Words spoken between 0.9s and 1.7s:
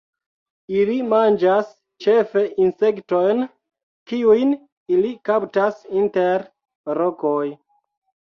manĝas